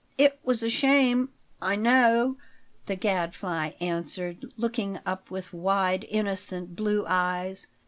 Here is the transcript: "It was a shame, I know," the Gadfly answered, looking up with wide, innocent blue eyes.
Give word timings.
"It 0.17 0.39
was 0.43 0.63
a 0.63 0.69
shame, 0.71 1.29
I 1.61 1.75
know," 1.75 2.35
the 2.87 2.95
Gadfly 2.95 3.73
answered, 3.79 4.51
looking 4.57 4.97
up 5.05 5.29
with 5.29 5.53
wide, 5.53 6.07
innocent 6.09 6.75
blue 6.75 7.05
eyes. 7.07 7.67